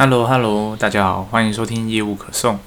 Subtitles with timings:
[0.00, 2.60] Hello，Hello，大家好，欢迎收听业务可送。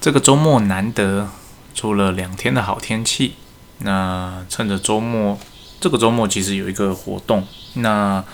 [0.00, 1.28] 这个周末难得
[1.74, 3.34] 出了两天的好天气，
[3.80, 5.38] 那趁着周末，
[5.82, 8.24] 这个周末其实有一个活动，那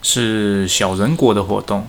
[0.00, 1.86] 是小人国的活动，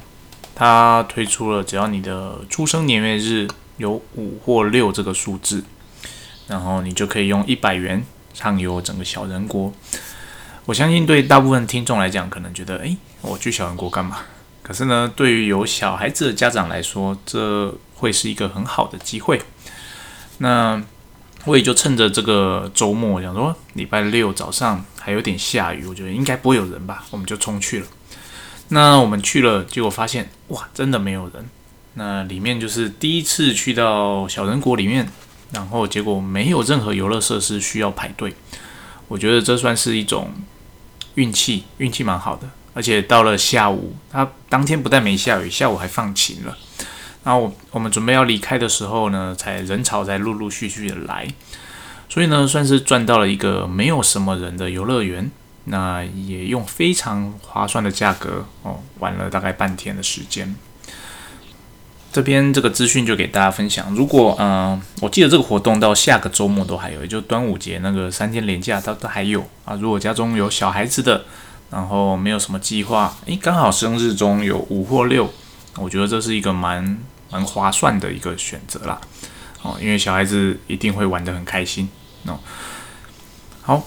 [0.54, 3.48] 它推出了只要你的出生年月日
[3.78, 5.64] 有五或六这个数字，
[6.48, 8.04] 然后你就可以用一百元
[8.34, 9.72] 畅游整个小人国。
[10.66, 14.18] 我相信对大部分听众来讲，可能觉得，诶，我去小人国干嘛？
[14.64, 19.42] 可是呢，对于有小孩子的家长来说，这会是一个很好的机会。
[20.38, 20.82] 那
[21.46, 27.88] 我也就趁着这个周末，想说礼拜六早上还有点下雨，我觉得应该不会有人吧，我们就冲去了。
[28.70, 31.46] 那我们去了，结果发现哇，真的没有人。
[31.96, 35.08] 那里面就是第一次去到小人国里面，
[35.52, 38.34] 然后结果没有任何游乐设施需要排队。
[39.10, 40.32] 我觉得这算是一种
[41.16, 42.50] 运气，运气蛮好的。
[42.74, 46.58] 而且到了下午，它当天不但没下雨，下午还放晴了。
[47.24, 51.28] 然后我们准备要离开的时候呢，才人潮才陆陆续续的来，
[52.10, 55.32] 所以呢，算是赚到了一个没有什么人的游乐园。
[55.66, 60.54] 那也用非常划算的价格哦，玩了大概半天的时间。
[62.12, 63.96] 这边这个资讯就给大家分享。
[63.96, 69.74] 如果嗯，我记得这个活动到下个周末都还有，也就端午节那个三天连假，它都还有啊。
[69.80, 71.24] 如果家中有小孩子的，
[71.74, 75.28] 然后没有什么计划，诶，刚好生日中有五或六，
[75.76, 77.00] 我觉得这是一个蛮
[77.32, 79.02] 蛮划算的一个选择啦。
[79.64, 81.90] 哦，因为小孩子一定会玩得很开心
[82.28, 82.38] 哦。
[83.64, 83.84] 好，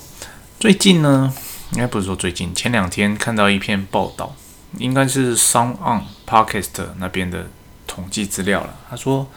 [0.58, 1.32] 最近呢，
[1.74, 4.34] 应该不是说最近，前两天看到一篇报道，
[4.78, 7.46] 应该是 Song On Podcast 那边的
[7.86, 8.74] 统计资料了。
[8.90, 9.28] 他说，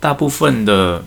[0.00, 1.04] 大部分的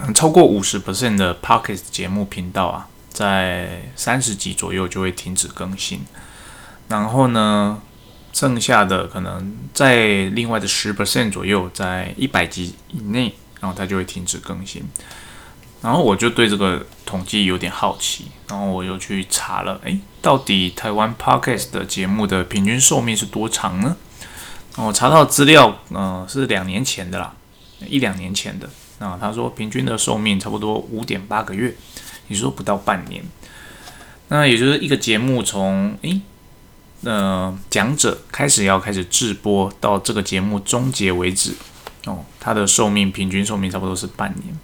[0.00, 2.88] 嗯超过五十 percent 的 Podcast 节目频道啊。
[3.10, 6.00] 在三十集左右就会停止更新，
[6.88, 7.80] 然后呢，
[8.32, 14.84] 剩下的可能在另外的十 percent 左右，在一百集以内，然后它就会停止更新。
[15.80, 23.96] 然后我就对这个统计有点好奇，然后我又去查了，诶，到底台湾 podcast 的节目的平均寿命是多长呢？
[24.76, 27.32] 我查到资料，嗯，是两年前的啦，
[27.86, 28.68] 一两年前的。
[29.00, 31.76] 那他说平均的寿命差不多五点八个月。
[32.28, 33.22] 你说不到半年，
[34.28, 36.20] 那也就是一个节目从诶，
[37.02, 41.54] 呃，讲者开始要开始制播到这个节目终结为止，
[42.04, 44.58] 哦，它的寿命平均寿命差不多是半年。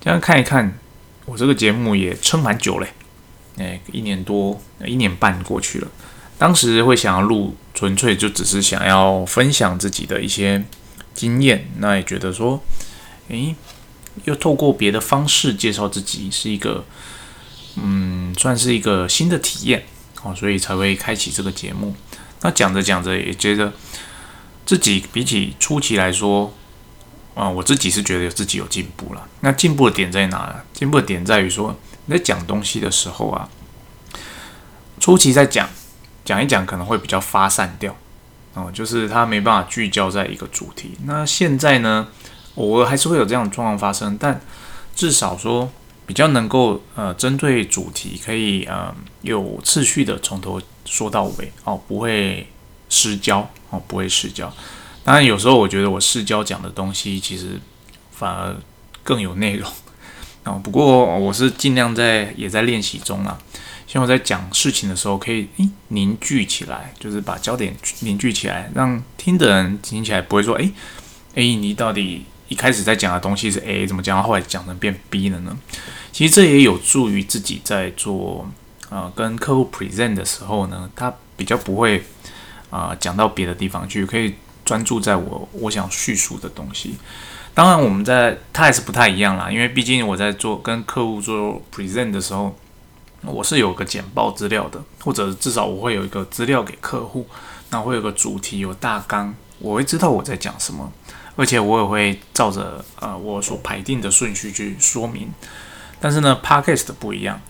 [0.00, 0.78] 这样看一看，
[1.24, 2.88] 我这个节目也撑蛮久嘞，
[3.56, 5.88] 诶，一年多一年半过去了。
[6.36, 10.64] 当时会想要录，纯粹就只是想要分享自己的一些
[11.14, 12.62] 经验，那也觉得说，
[13.28, 13.56] 诶。
[14.24, 16.84] 又透过别的方式介绍自己，是一个，
[17.76, 19.84] 嗯，算是一个新的体验
[20.22, 21.94] 哦，所以才会开启这个节目。
[22.40, 23.72] 那讲着讲着，也觉得
[24.64, 26.54] 自己比起初期来说，
[27.34, 29.28] 啊，我自己是觉得自己有进步了。
[29.40, 30.56] 那进步的点在哪呢？
[30.72, 33.48] 进步的点在于说，你在讲东西的时候啊，
[35.00, 35.68] 初期在讲
[36.24, 37.96] 讲一讲，可能会比较发散掉
[38.54, 40.92] 哦，就是他没办法聚焦在一个主题。
[41.04, 42.08] 那现在呢？
[42.58, 44.40] 偶尔还是会有这样的状况发生，但
[44.94, 45.70] 至少说
[46.06, 48.92] 比较能够呃针对主题，可以呃
[49.22, 52.48] 有次序的从头说到尾哦，不会
[52.88, 54.52] 失焦哦，不会失焦。
[55.04, 57.60] 当然有时候我觉得我失焦讲的东西其实
[58.10, 58.56] 反而
[59.04, 59.70] 更有内容
[60.44, 60.60] 哦。
[60.64, 63.38] 不过我是尽量在也在练习中啊，
[63.86, 70.72] 希望在讲事情的时候可以诶凝聚起来，就是把焦点凝聚起来，让听的人听起来不会说诶
[71.34, 72.24] 诶你到底。
[72.48, 75.56] 一开始在讲的东西是 A，怎么讲到，后来讲成变 B 了呢？
[76.10, 78.48] 其实这也有助于自己在做
[78.88, 82.02] 呃跟客户 present 的时候呢，他比较不会
[82.70, 86.96] 啊讲到别的地方去，可以专注在我我想叙述的东西。
[87.54, 92.56] 当然，我们在他还是不太一样啦，因为毕竟我在做跟客户做 present 的时候，
[93.22, 97.26] 我是有个简报资料的，或者至少我会有一个资料给客户，
[97.70, 100.92] 那会有个主题有大纲，我会知道我在讲什么。
[101.38, 105.32] 而且我也会照着呃我所排定的顺序去说明，
[106.00, 107.40] 但是呢，podcast 不一样。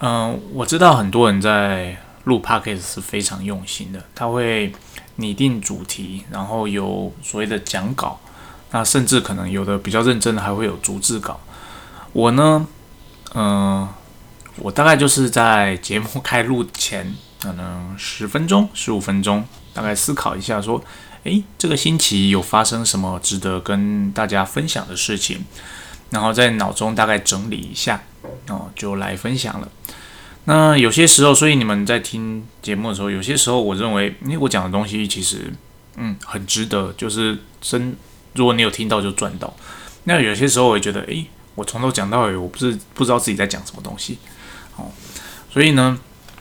[0.00, 4.72] 嗯，我知道很多人在录 podcast 是非常用心的，他会
[5.14, 8.18] 拟定主题，然后有所谓的讲稿，
[8.72, 11.38] 那甚至可能有的比较认真的还会有逐字稿。
[12.12, 12.66] 我呢，
[13.34, 13.88] 嗯，
[14.56, 20.82] 我大概就是在节目开录前可能十分钟、十五分钟，大概思考一下说。
[21.26, 25.44] 诶，这个星期有发生什么值得跟大家分享的事情？
[26.10, 28.00] 然后在脑中大概整理一下，
[28.48, 29.68] 哦，就来分享了。
[30.44, 35.52] 那有些时候，所以你们在听节目的时候，有些时候我认为，因为我讲的东西其实
[35.96, 37.96] 嗯，很值得，就是真，
[38.34, 39.52] 如果你有听到就赚到。
[40.04, 41.26] 那有些时候我也觉得，诶，
[41.56, 44.18] 我从头讲到尾，我不是不知道自己在讲什么东西，
[44.76, 44.92] 哦，
[45.52, 45.98] 所以呢，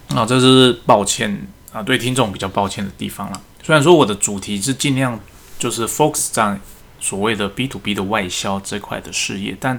[0.09, 3.41] 啊，这是抱歉啊，对听众比较抱歉的地方了。
[3.61, 5.19] 虽然说我的主题是尽量
[5.59, 6.57] 就是 focus 在
[7.01, 9.77] 所谓的 B to B 的外销这块的事业，但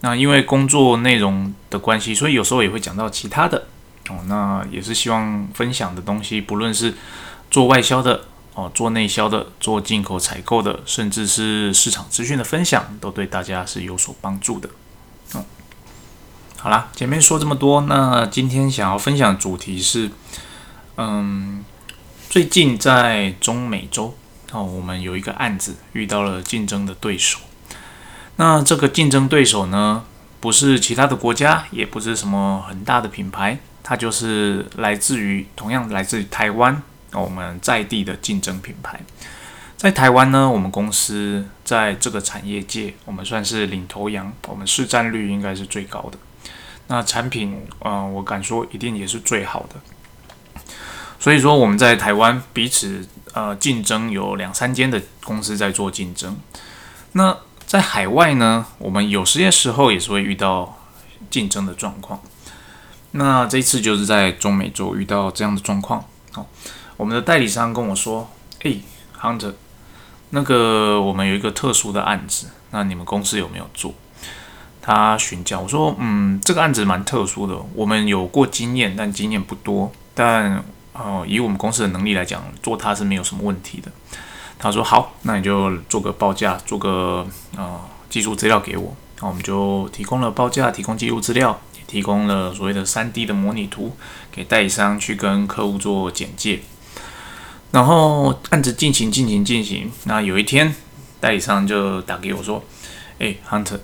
[0.00, 3.68] 那因为工作内容的关系，所以有时候也会讲到其他的
[4.08, 4.16] 哦。
[4.26, 6.94] 那也是希望分享的东西，不论是
[7.52, 8.24] 做外销的
[8.54, 14.68] 哦，做内销的，做进口采购的，甚至是市场资讯的分享，都对大家是有所帮助的。
[15.36, 15.44] 嗯，
[16.56, 20.10] 好啦，前面说这么多，那今天想要分享的主题是，
[21.00, 21.64] 嗯，
[22.28, 24.16] 最近在中美洲
[24.50, 27.38] 哦，我们有一个案子遇到了竞争的对手。
[28.34, 30.04] 那这个竞争对手呢，
[30.40, 39.00] 不是其他的国家，也不是什么很大的品牌，它就是来自于同样来自于台湾，我们在地的竞争品牌。
[39.76, 46.18] 在台湾呢，我们公司在这个产业界，我们算是领头羊，我们市占率应该是最高的。
[46.88, 49.76] 那产品，嗯，我敢说一定也是最好的。
[51.18, 56.36] 所以说，我们在台湾彼此呃竞争，有两三间的公司在做竞争。
[57.12, 57.36] 那
[57.66, 60.78] 在海外呢，我们有些时候也是会遇到
[61.28, 62.20] 竞争的状况。
[63.12, 66.04] 那这次就是在中美洲遇到这样的状况。
[66.32, 66.46] 好，
[66.96, 68.30] 我们的代理商跟我说
[68.62, 68.80] ：“诶
[69.12, 69.54] h u n t e r
[70.30, 73.94] 那个我们有一个特殊的案子，那你们公司有没有做？”
[74.80, 79.90] 他询价我说：“嗯，这个案子蛮特殊的，我们有过经验，但经验不多。
[80.14, 80.62] 但
[80.98, 83.90] 哦，以我们公司的能力来讲，做它是没有什么问题的。”
[84.60, 87.24] 他说好，那你就做个报价，做个
[87.56, 87.80] 呃
[88.10, 88.92] 技术资料给我。
[89.20, 93.96] 那我们就提供了报价，提供技术资料，也提供了所谓的三 D 的模拟图
[94.32, 96.58] 给代理商去跟客户做简介。
[97.70, 100.74] 然后案子进行进行进行，那有一天
[101.20, 102.64] 代理商就打给我说
[103.20, 103.78] ：“哎，Hunter，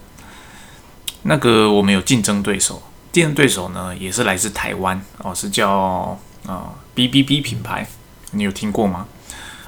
[1.22, 2.82] 那个我们有竞争对手，
[3.12, 7.86] 竞争对手呢也是来自台湾哦，是叫啊 BBB 品牌，
[8.32, 9.06] 你有听过吗？”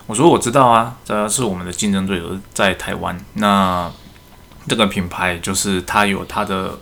[0.07, 3.19] 我说我知道啊，这是我们的竞争对手在台湾。
[3.35, 3.91] 那
[4.69, 6.79] 这个品牌就是它有它的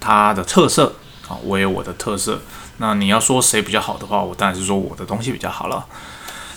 [0.00, 0.94] 它的特色
[1.28, 2.40] 啊，我有我的特色。
[2.78, 5.84] 那你要说谁比较好的话，我当然是说我的东西比较好了。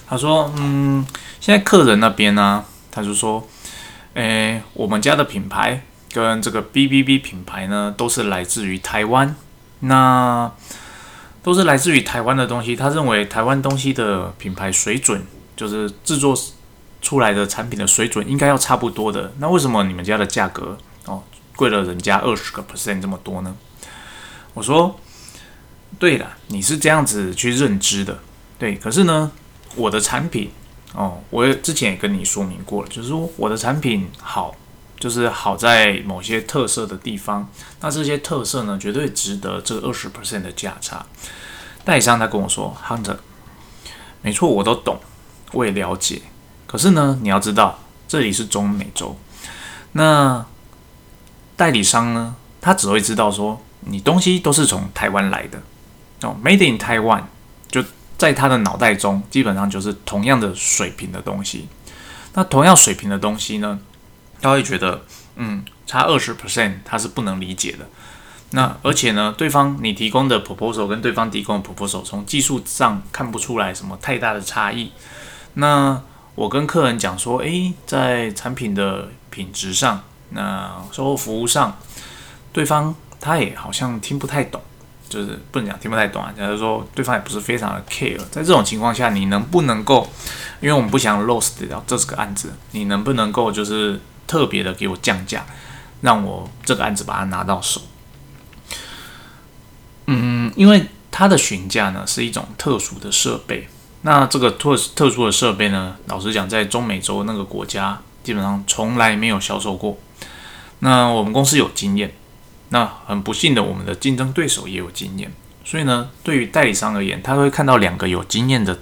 [0.07, 1.05] 他说，嗯，
[1.41, 3.45] 现在客人那边呢，他就说，
[4.13, 5.81] 诶，我们家的品牌
[6.13, 9.35] 跟这个 B B B 品牌呢，都是来自于台湾，
[9.79, 10.49] 那
[11.43, 12.75] 都是来自于台湾的东西。
[12.75, 15.23] 他认为台湾东西的品牌水准。
[15.55, 16.35] 就是制作
[16.99, 20.75] 出来的产品的水准应该要差不多的，那为什么你们家的价格
[21.05, 21.21] 哦
[21.55, 23.55] 贵了人家二十个 percent 这么多呢？
[24.55, 24.99] 我说，
[25.99, 28.17] 对了，你是这样子去认知的，
[28.57, 28.73] 对。
[28.73, 29.31] 可是呢，
[29.75, 30.49] 我的产品
[30.95, 34.55] 哦，我之前也跟你说明过了，就是说我的产品好，
[35.03, 37.45] 就是好在某些特色的地方，
[37.81, 41.05] 那这些特色呢，绝对值得这二十 percent 的价差。
[41.83, 43.17] 代理商他跟我说，Hunter，
[44.21, 44.97] 没错，我都懂。
[45.51, 46.21] 我也了解，
[46.65, 49.17] 可是呢，你要知道这里是中美洲，
[49.91, 50.45] 那
[51.57, 55.61] 代理商呢，他只会知道说你东西都是从台湾来的
[56.21, 57.23] 哦，Made in Taiwan，
[57.69, 57.83] 就
[58.17, 61.67] 在他的脑袋中基本上就是同样的水平的东西。
[62.35, 63.77] 那同样水平的东西呢，
[64.43, 65.01] 他会觉得
[65.37, 67.87] 嗯，差二十 percent 他是不能理解的。
[68.51, 74.91] 那而且呢，对方你提供的 proposal 跟对方提供的 proposal 从技术上看不出来什么太大的差异。
[75.55, 75.99] 那
[76.35, 81.77] 我跟客人讲说，诶，在产品的品质上，那售后服务上，
[82.51, 84.61] 对方他也好像听不太懂，
[85.09, 90.07] 就是不能讲听不太懂啊，假如说对方也不是非常的 care，在这种情况下，你能不能够，
[90.59, 95.45] 因为我们不想 lose 掉这是个案子，你能不能够就是特别的给我降价，
[96.01, 97.81] 让我这个案子把它拿到手？
[100.07, 103.67] 嗯，因为它的询价呢是一种特殊的设备。
[104.01, 105.95] 那这个特特殊的设备呢？
[106.07, 109.97] 老实讲，在中美洲那个国家，基本上从来没有销售过。
[110.79, 112.13] 那我们公司有经验，
[112.67, 115.31] 那很不幸的，我们的竞争对手也有经验。
[115.63, 118.77] 所以呢，对于代理商而言，他会看到两个有经验的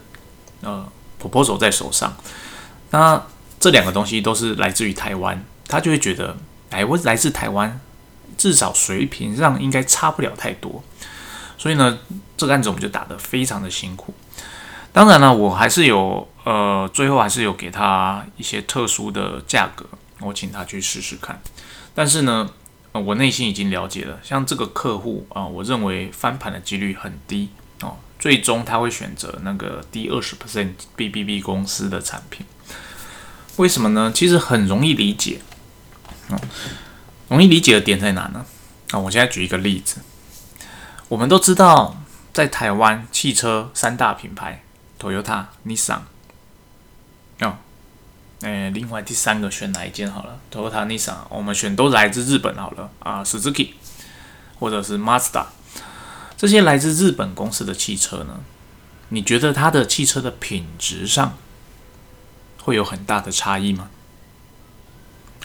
[0.61, 0.83] 呃
[1.21, 2.17] proposal 在手上。
[2.89, 3.23] 那
[3.61, 6.35] 这两个东西都是来自于台湾，他就会觉得，
[6.71, 7.79] 哎，我来自台湾，
[8.35, 10.83] 至少水平上应该差不了太多。
[11.59, 11.99] 所以呢，
[12.35, 14.15] 这个案子我们就打得非常的辛苦。
[14.91, 19.85] 当然了，我还是有呃，最后还是有给他一些特殊的价格，
[20.19, 21.39] 我请他去试试看。
[21.93, 22.49] 但是呢，
[22.93, 27.49] 我内心已经了解了，像这个客户啊，我认为翻盘的几率很低
[27.81, 32.43] 哦，最终他会选择那个低二十 percent B B B 公司的产品。
[33.57, 34.11] 为什么呢？
[34.13, 35.41] 其实很容易理解。
[36.29, 36.39] 嗯，
[37.29, 38.45] 容易理解的点在哪呢？
[38.91, 40.01] 啊，我现在举一个例子。
[41.09, 44.63] 我们都知道，在台湾汽车三大品牌
[44.99, 45.99] ，Toyota、Nissan。
[47.41, 47.57] 哦，
[48.41, 53.71] 诶，另外第三个选哪一间好了？Toyota、Nissan，我们选都来自日本好了啊，Suzuki
[54.59, 55.47] 或者是 Mazda，
[56.37, 58.39] 这些来自日本公司的汽车呢？
[59.09, 61.37] 你觉得它的汽车的品质上
[62.63, 63.89] 会有很大的差异吗？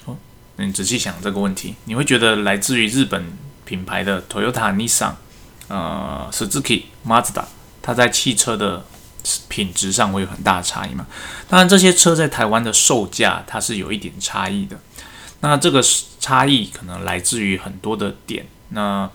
[0.04, 0.16] 哦，
[0.56, 5.14] 你仔细想这个问题，你会觉得来自于日本品牌的 Toyota、Nissan。
[5.68, 7.42] 呃，Suzuki、Mazda，
[7.82, 8.87] 它在汽车的
[9.49, 11.08] 品质上会有很大的差异嘛？
[11.49, 14.78] 当然，这些车在台湾的售价它是有一点差异的。
[15.40, 15.82] 那这个
[16.20, 19.11] 差异可能来自于很多的点，那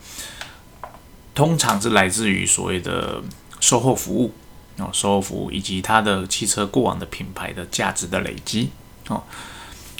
[1.34, 3.22] 通常是来自于所谓的
[3.58, 4.34] 售后服务
[4.78, 8.70] 哦，售后服务以及它的汽车过往的品牌的价值的累积
[9.08, 9.22] 哦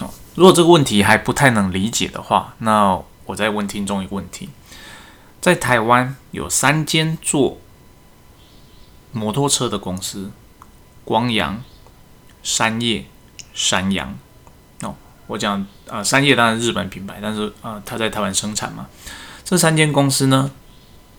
[0.01, 0.11] 哦。
[0.35, 4.49] 如果这个问题还不太能理解的话，那我再问听众一个问题。
[5.41, 7.59] 在台湾有三间做
[9.11, 10.31] 摩托车的公司：
[11.05, 11.63] 光阳、
[12.43, 13.05] 山叶、
[13.53, 14.17] 山阳。
[14.83, 14.95] 哦，
[15.27, 18.87] 我讲啊，山叶当然日本品牌，但是啊，它在台湾生产嘛。
[19.45, 20.51] 这三间公司呢，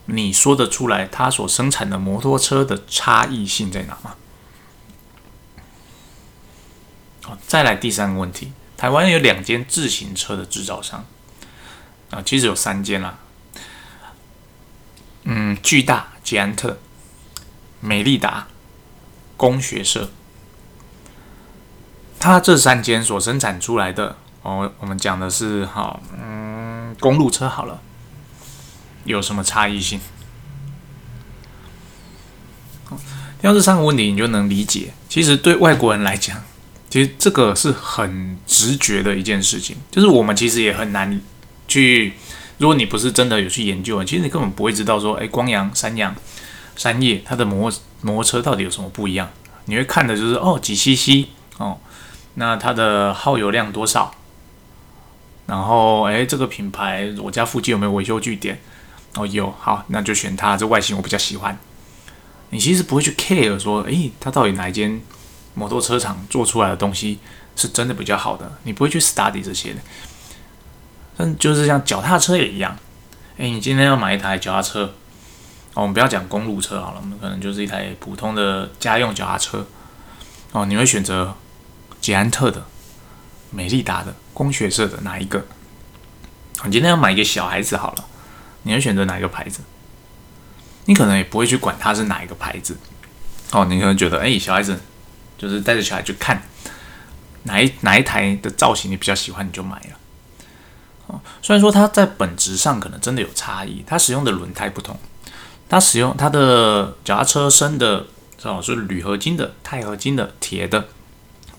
[0.05, 4.15] 你说得出来它所生产的摩托车的差异性在哪吗？
[7.24, 11.05] 好，再来第三个问题：台湾有两间自行车的制造商
[12.10, 13.17] 啊，其实有三间啦。
[15.24, 16.79] 嗯，巨大、捷安特、
[17.79, 18.48] 美利达、
[19.38, 20.10] 工学社，
[22.19, 27.81] 它这三间所生产出来的哦，我们讲的是哈，嗯，公路车好了，
[29.05, 30.00] 有什么差异性？
[32.89, 34.93] 听到这三个问题，你就能理解。
[35.10, 36.41] 其实对外国人来讲，
[36.89, 41.22] 其实这个是很直觉的一件事情，就是我们其实也很难
[41.67, 42.13] 去。
[42.60, 46.15] 如果你不是真的有去研究，其实你根本不会知道说，哎，光阳、山阳、
[46.75, 47.69] 山叶它的摩
[48.01, 49.29] 摩托车到底有什么不一样？
[49.65, 51.77] 你会看的就是哦，几 CC 哦，
[52.36, 54.13] 那它的耗油量多少？
[55.48, 58.62] 然后，哎，这个品牌我家附近有没有维修据点？
[59.15, 61.58] 哦，有，好，那就选它，这外形我比较喜欢。
[62.50, 65.01] 你其实不会去 care 说，哎，它到底哪一间
[65.53, 67.20] 摩托车厂做出来的东西
[67.55, 68.51] 是真的比较好的？
[68.63, 69.79] 你不会去 study 这些的。
[71.15, 72.75] 但就是像脚踏车也一样，
[73.38, 74.86] 哎，你今天要买一台脚踏车，
[75.74, 79.65] 哦，我们不要讲公路车好了，我们可能就是一台普通的家用脚踏车，
[80.53, 81.36] 哦，你会选择
[82.01, 82.65] 捷安特的、
[83.51, 85.46] 美利达的、工学社的哪一个？
[86.65, 88.05] 你今天要买一个小孩子好了，
[88.63, 89.62] 你会选择哪一个牌子？
[90.86, 92.77] 你可能也不会去管它是哪一个牌子，
[93.51, 94.77] 哦，你可能觉得，哎，小孩子
[95.38, 96.43] 就是带着小孩去看
[97.43, 101.20] 哪一哪一台的造型你比较喜欢，你就买了。
[101.41, 104.98] 虽然说它在本质上可能真的有差异，它使用的轮胎不同，
[105.70, 108.08] 它使用它的脚踏车身的
[108.43, 110.88] 哦是铝合金的、钛合金的、铁的、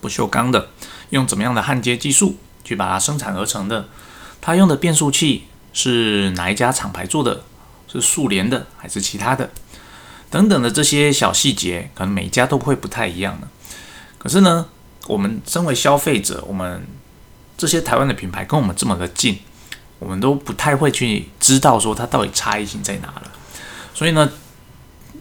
[0.01, 0.69] 不锈钢的，
[1.11, 3.87] 用怎么样的焊接技术去把它生产而成的？
[4.41, 7.43] 它用的变速器是哪一家厂牌做的？
[7.87, 9.51] 是速联的还是其他的？
[10.31, 13.47] 等等的这些小细节，可能每家都会不太一样的。
[14.17, 14.67] 可是呢，
[15.07, 16.85] 我们身为消费者，我们
[17.57, 19.39] 这些台湾的品牌跟我们这么的近，
[19.99, 23.31] 我们都不太会去知道说它到底差异性在哪了。
[23.93, 24.29] 所以呢，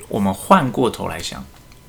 [0.08, 1.44] 我们换过头来想，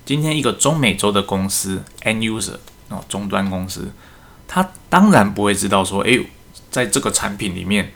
[0.06, 2.58] 今天一个中美洲的公司 end user
[2.90, 3.92] 哦，终端公司，
[4.48, 6.28] 他当然不会知道说，诶，
[6.70, 7.94] 在这个产品里面，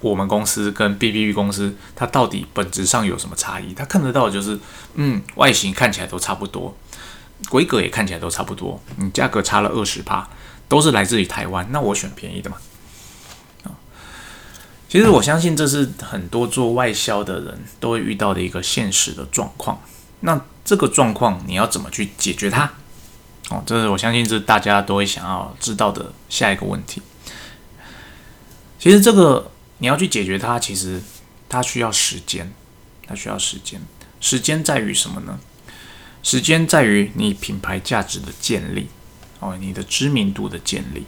[0.00, 3.74] 我们公司跟 B B B 公司它到底本质上有什么差异？
[3.74, 4.58] 他看得到就是，
[4.94, 6.76] 嗯，外形看起来都差不多，
[7.48, 10.28] 规格也看起来都差不多，你价格差了二十趴。
[10.68, 12.58] 都是来自于台湾，那我选便宜的嘛。
[13.64, 13.72] 啊，
[14.86, 19.80] 其实我相信这是很多做外销的人都会遇到的一个现实的状况。
[20.20, 22.70] 那这个状况你要怎么去解决它？
[23.48, 27.00] 哦，这是我相信这大家都会想要知道的下一个问题。
[28.78, 31.02] 其实这个你要去解决它，其实
[31.48, 32.52] 它需要时间，
[33.06, 33.80] 它需要时间。
[34.20, 35.38] 时间在于什么呢？
[36.22, 38.88] 时间在于你品牌价值的建立。
[39.40, 41.06] 哦，你的知名度的建立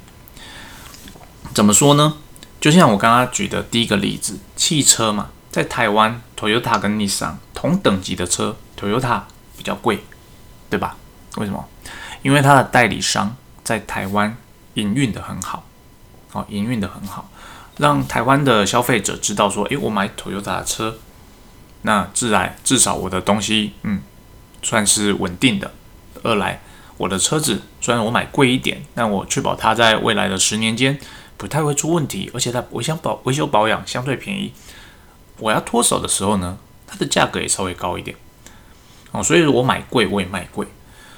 [1.53, 2.19] 怎么说呢？
[2.61, 9.23] 就像我刚刚举的第一个例子，汽车嘛，在台湾，Toyota 跟 Nissan 同等级的车，Toyota
[9.57, 10.05] 比较贵，
[10.69, 10.97] 对吧？
[11.39, 11.69] 为什么？
[12.23, 13.35] 因为它的代理商
[13.65, 14.37] 在台湾
[14.75, 15.67] 营运的很好，
[16.31, 17.29] 哦，营运的很好，
[17.79, 20.99] 让台湾的消费者知道说，诶，我买 Toyota 的车
[21.83, 24.03] 那自然至少我的东西，嗯，
[24.63, 25.73] 算是稳定的。
[26.23, 26.61] 二来，
[26.99, 30.99] 我的车子虽然我买贵一点，但我确保它在未来的十年间
[31.39, 34.53] 不太会出问题，而且它维修保维修保养相对便宜。
[35.39, 38.15] 我要脱手的时候呢，它的价格也稍微高一点。
[39.13, 40.67] 哦，所以我买贵我也卖贵，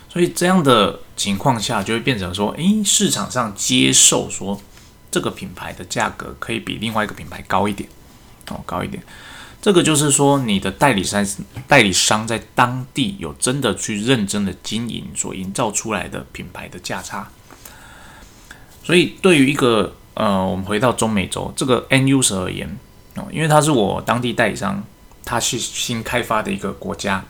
[0.09, 4.61] 所以这样的情况下就会变成说，诶，市场上接受说
[5.12, 7.88] 这个品牌的价格可以比另外一个品牌高一点，
[8.49, 9.00] 哦，高一点。
[9.61, 11.25] 这个就是说，你的代理商
[11.69, 17.28] 代理商在当地有真的去认真的经营所营造出来的品牌的价差。
[18.83, 22.76] 所以，对于一个呃，我们回到中美洲这个 NUS 而言
[23.14, 24.83] 哦，因为它是我当地代理商，
[25.25, 27.25] 它是新开发的一个国家，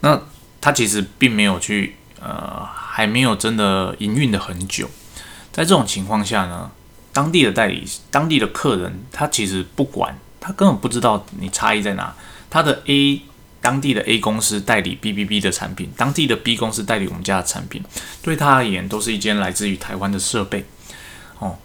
[0.00, 0.20] 那
[0.60, 4.90] 它其实并没有去呃，还没有真的营运的很久。
[5.54, 6.68] 在这种情况下呢，
[7.12, 10.18] 当地的代理、当地的客人，他其实不管。
[10.40, 12.14] 他根本不知道你差异在哪。
[12.50, 13.22] 他的 A
[13.62, 17.82] 当地的 A 公司代理 B B B 的产品，当地的 B 公司代理我们家的产品，
[18.20, 20.66] 对他而言都是一间来自于台湾的设备。
[21.38, 21.56] 哦，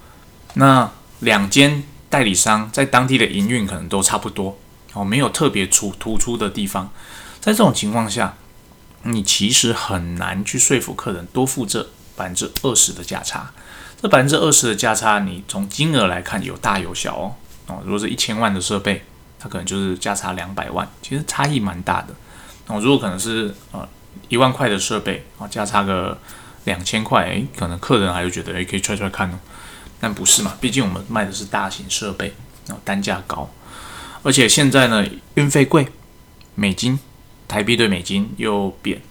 [0.53, 4.57] 那两间代理商在当地的营运可能都差不多，
[4.93, 6.89] 哦，没有特别出突出的地方。
[7.41, 8.35] 在这种情况下，
[9.03, 13.51] 你其实很难去说服客人多付这百分之二十的价差。
[14.01, 17.35] 这百分之二十的价差，你从金额来看有大有小哦。
[17.67, 19.03] 哦，如果是一千万的设备，
[19.37, 22.07] 它可能就是价差两百万，其实差异蛮大的。
[22.67, 23.87] 哦，如果可能是呃
[24.29, 26.17] 一万块的设备，啊，价差个
[26.63, 29.39] 两千块，诶，可能客人还会觉得诶，可以揣揣看哦。
[29.99, 32.33] 但不是嘛，毕竟我们卖的是大型设备，
[32.67, 33.49] 然后单价高，
[34.23, 35.85] 而且现在呢运费贵，
[36.55, 36.97] 美金
[37.49, 39.01] 台币对美金又贬，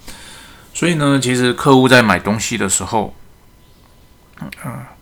[0.73, 3.15] 所以呢，其实客户在买东西的时候，
[4.41, 4.51] 嗯。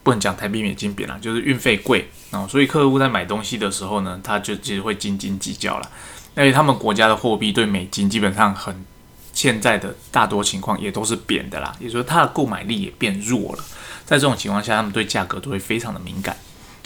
[0.03, 5.91] 不能讲台币美金贬了，就是运费贵啊，所以客户在买东西的时候呢，他就其实会斤斤计较了。
[6.37, 8.85] 因为他们国家的货币对美金基本上很，
[9.33, 13.65] 现在的大多情况也都是贬的啦，也就是说它的购买力也变弱了。
[14.05, 16.37] 在这种情况下，他们对价格都会非常的敏感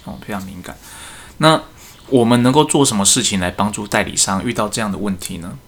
[0.05, 0.75] 哦，非常敏感。
[1.37, 1.61] 那
[2.09, 5.59] 我们能够做什么事情来帮助代理商遇到这样的问题呢？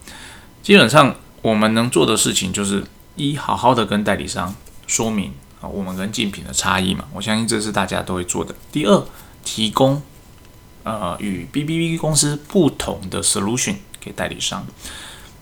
[0.63, 2.83] 基本上我们能做的事情就是
[3.15, 4.55] 一好好的跟代理商
[4.87, 5.31] 说明。
[5.67, 8.53] 我们跟竞品的差异嘛，我相信这是大家都会做的。
[8.71, 9.05] 第二，
[9.43, 10.01] 提供
[10.83, 14.65] 呃与 B B B 公司不同的 solution 给代理商。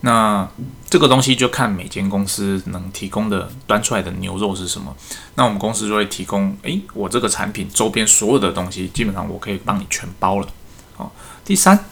[0.01, 0.49] 那
[0.89, 4.95] 这个东西就看每间公司能提供的端出来的牛肉是什么。
[5.35, 10.47] 那我们公司就会提供，诶，我这个产品周边所有的东西，基本上我可以帮你全包了。
[10.95, 11.11] 好，
[11.45, 11.85] 第三，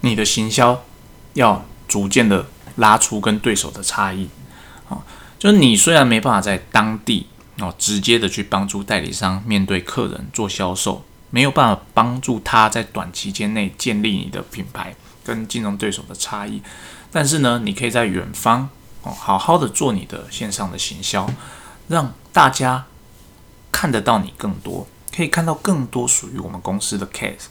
[0.00, 0.82] 你的行销
[1.34, 4.28] 要逐渐的拉出跟对手的差异。
[4.86, 5.04] 好。
[5.44, 7.26] 就你虽然没办法在当地
[7.58, 16.62] 哦直接的去帮助代理商面对客人做销售，没有办法帮助他在短期间内建立你的品牌跟竞争对手的差异，
[17.12, 18.70] 但是呢，你可以在远方
[19.02, 21.28] 哦好好的做你的线上的行销，
[21.88, 22.86] 让大家
[23.70, 27.48] 看得到你更多，可以看到更多属于我们公司的 case。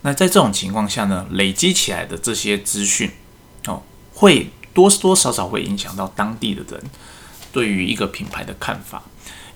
[0.00, 3.10] 那在这种情况下呢，累积起来的这些资讯
[3.66, 3.82] 哦，
[4.14, 6.82] 会多多少少会影响到当地的人。
[7.56, 9.02] 对于一个品牌的看法，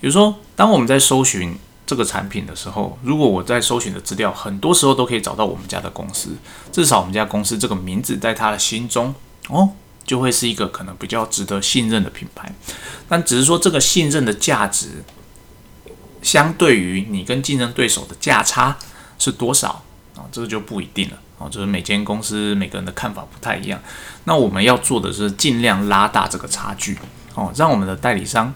[0.01, 1.55] 比如说，当我们在搜寻
[1.87, 6.31] 这个产品的时候，如果我在搜寻的资料，很多时候都可以找到我们家的公司，
[6.73, 9.15] 至少我们家公司这个名字在他的心中
[9.49, 12.51] 哦，就会是一个可能比较值得信任的品牌。
[13.07, 15.05] 但只是说这个信任的价值，
[16.23, 18.79] 相对于你跟竞争对手的价差
[19.19, 19.85] 是多少
[20.17, 20.25] 啊？
[20.33, 23.79] 这个就不一定了啊，就是每间公司每个人的看法不太一样。
[24.25, 26.97] 那我们要做的是尽量拉大这个差距。
[27.35, 28.53] 哦，让我们的代理商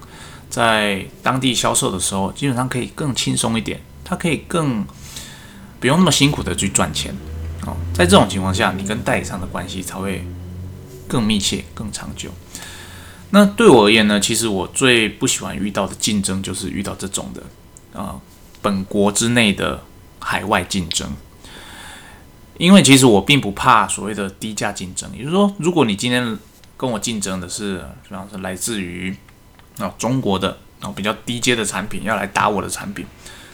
[0.50, 4.84] 在当地销售的时候，基本上可以更轻松一点，他可以更
[5.80, 7.14] 不用那么辛苦的去赚钱。
[7.66, 10.26] 哦，在这种情况下，你跟代理商的关系才会
[11.08, 12.30] 更密切、更长久。
[13.30, 18.20] 那对我而言呢，其实我最不喜欢遇到的竞争就是遇到这种的啊，
[18.60, 19.82] 本国之内的
[20.20, 21.08] 海外竞争。
[22.56, 26.38] 因为其实我并不怕所谓的低价竞争，也就是说，如果你今天
[26.76, 29.16] 跟我竞争的是，主要是来自于
[29.78, 33.06] 啊中国的啊比较低阶的产品要来打我的产品，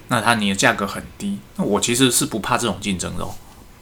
[0.08, 3.24] 那它你的价格很低，那我其实是不怕这种竞争的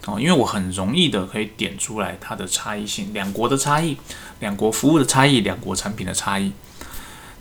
[0.05, 3.97] 哦，因为我很容易的可以点出来它的差异性，两国的差异，
[4.39, 6.51] 两国服务的差异，两国产品的差异。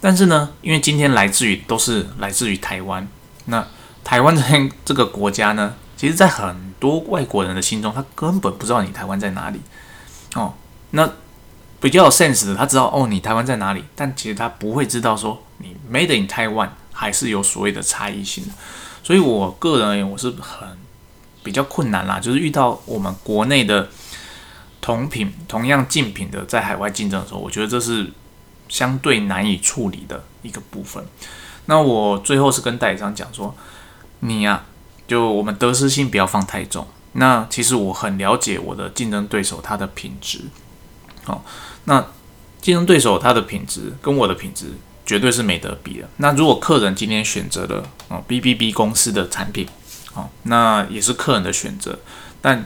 [0.01, 3.07] 但是呢，因为今天来自于都是来自于台湾，
[3.47, 3.67] 那
[4.05, 9.61] 台湾这这个国家呢，其实在很多外国人的心中，他根本不知道你台湾在哪里
[10.35, 10.55] 哦，
[10.93, 11.11] 那。
[11.81, 18.51] 比较有 sense 的，他知道哦，你台湾在哪里，但其实他不会知道说你 Made in Taiwan 还是有所谓的差异性的。
[19.05, 20.69] 所以我个人而言，我是很
[21.43, 23.89] 比较困难啦，就是遇到我们国内的
[24.81, 28.11] 同品同样竞品的在海外竞争的时候，我觉得这是
[28.69, 31.05] 相对难以处理的一个部分。
[31.67, 33.55] 那我最后是跟代理商讲说，
[34.21, 34.65] 你呀，
[35.07, 36.87] 就我们得失心不要放太重。
[37.13, 40.41] 那其实我很了解我的竞争对手他的品质，
[41.29, 41.45] 好，
[41.85, 42.03] 那
[42.63, 44.73] 竞争对手他的品质跟我的品质
[45.05, 46.09] 绝对是没得比的。
[46.17, 49.69] 那如果客人今天选择了哦 B B B 公司的产品，
[50.15, 51.99] 哦，那也是客人的选择，
[52.41, 52.65] 但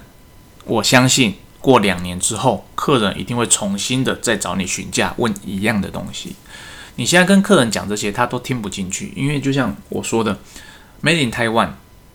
[0.65, 6.37] 我相信过两年之后，客人一定会重新的再找你询价，问一样的东西。
[6.95, 10.39] 你现在跟客人讲这些，他都听不进去，因为就像我说的
[11.03, 11.71] ，Made in Taiwan，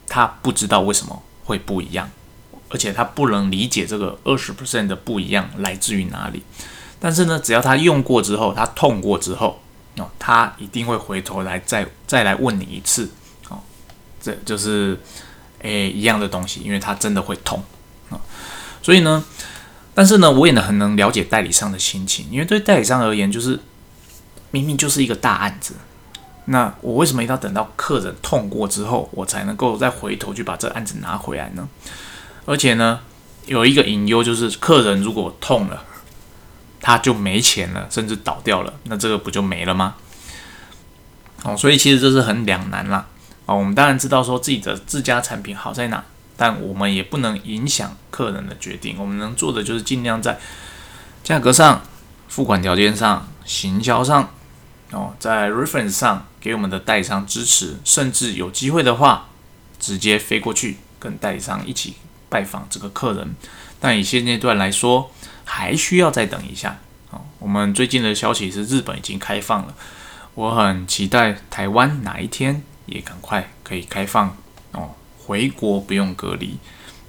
[0.07, 2.09] 他不知道为什么会不一样。
[2.69, 6.43] 而且他不能理解这个二十 percent 的不一样来自于哪里，
[6.99, 9.61] 但是呢，只要他用过之后，他痛过之后，
[9.97, 13.09] 哦，他一定会回头来再再来问你一次，
[13.49, 13.59] 哦，
[14.21, 14.99] 这就是
[15.61, 17.63] 诶一样的东西，因为他真的会痛
[18.09, 18.19] 啊，
[18.81, 19.23] 所以呢，
[19.93, 23.59] 但是呢，我也能很能了解代理商的心情，因为对代理商而言，就是
[24.51, 25.73] 明明就是一个大案子，
[26.45, 31.67] 那我为什么一定要等到客人痛过之后，我才能够再回头去把这案子拿回来呢？
[32.47, 33.01] 而且呢，
[33.45, 35.83] 有一个隐忧就是，客人如果痛了，
[36.79, 39.95] 他就没钱了，甚至倒掉了，那这个不就没了吗？
[41.43, 43.05] 哦，所以其实这是很两难啦。
[43.45, 46.01] 哦，我们当然知道说自己的自家产品好在哪，
[46.37, 48.95] 但我们也不能影响客人的决定。
[48.97, 50.39] 我们能做的就是尽量在
[51.23, 51.81] 价格上、
[52.29, 54.31] 付款条件上、行销上，
[54.91, 59.27] 哦，在 reference 上给我们的代理商支持，甚至有机会的话，
[59.77, 61.95] 直接飞过去跟代理商一起。
[62.29, 63.35] 拜访这个客人，
[63.79, 65.11] 但以现阶段来说，
[65.43, 66.79] 还需要再等一下。
[67.09, 69.73] 哦，我们最近的消息是日本已经开放了，
[70.35, 74.35] 我很期待台湾哪一天也赶快可以开放
[74.73, 76.57] 哦，回国不用隔离，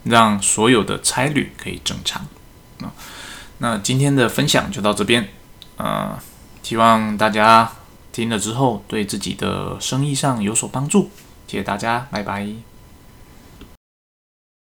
[0.04, 2.22] 让所有的差旅可以正常。
[2.80, 2.92] 啊，
[3.58, 5.28] 那今天的分享就到这边，
[5.76, 6.16] 呃，
[6.62, 7.72] 希望大家
[8.12, 11.10] 听了之后对自己的生意上有所帮助。
[11.48, 12.77] 谢谢大家，拜拜。